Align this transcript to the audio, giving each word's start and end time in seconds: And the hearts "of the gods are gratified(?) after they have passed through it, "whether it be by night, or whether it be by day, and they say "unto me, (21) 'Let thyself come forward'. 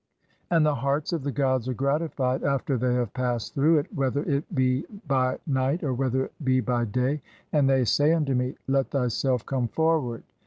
And 0.49 0.65
the 0.65 0.73
hearts 0.73 1.13
"of 1.13 1.21
the 1.21 1.31
gods 1.31 1.69
are 1.69 1.75
gratified(?) 1.75 2.43
after 2.43 2.75
they 2.75 2.95
have 2.95 3.13
passed 3.13 3.53
through 3.53 3.77
it, 3.77 3.93
"whether 3.93 4.23
it 4.23 4.55
be 4.55 4.83
by 5.07 5.37
night, 5.45 5.83
or 5.83 5.93
whether 5.93 6.25
it 6.25 6.33
be 6.43 6.59
by 6.59 6.85
day, 6.85 7.21
and 7.53 7.69
they 7.69 7.85
say 7.85 8.11
"unto 8.11 8.33
me, 8.33 8.55
(21) 8.65 8.65
'Let 8.67 8.89
thyself 8.89 9.45
come 9.45 9.67
forward'. 9.67 10.23